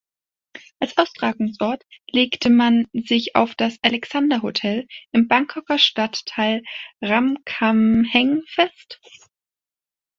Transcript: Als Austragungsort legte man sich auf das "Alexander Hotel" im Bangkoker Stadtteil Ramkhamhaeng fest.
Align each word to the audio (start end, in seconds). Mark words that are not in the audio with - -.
Als 0.79 0.97
Austragungsort 0.97 1.83
legte 2.07 2.49
man 2.49 2.87
sich 2.91 3.35
auf 3.35 3.53
das 3.53 3.77
"Alexander 3.83 4.41
Hotel" 4.41 4.87
im 5.11 5.27
Bangkoker 5.27 5.77
Stadtteil 5.77 6.63
Ramkhamhaeng 7.03 8.41
fest. 8.47 8.99